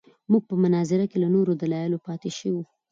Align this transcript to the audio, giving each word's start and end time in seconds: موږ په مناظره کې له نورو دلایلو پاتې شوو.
موږ 0.31 0.43
په 0.49 0.55
مناظره 0.63 1.05
کې 1.11 1.17
له 1.23 1.27
نورو 1.35 1.51
دلایلو 1.61 2.03
پاتې 2.05 2.29
شوو. 2.37 2.63